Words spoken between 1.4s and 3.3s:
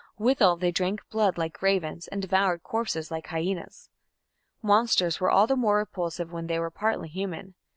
ravens and devoured corpses like